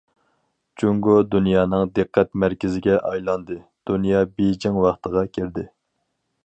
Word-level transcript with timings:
جۇڭگو 0.83 1.17
دۇنيانىڭ 1.35 1.91
دىققەت 1.99 2.33
مەركىزىگە 2.45 2.97
ئايلاندى، 3.11 3.59
دۇنيا 3.91 4.27
بېيجىڭ 4.39 4.85
ۋاقتىغا 4.87 5.27
كىردى. 5.39 5.69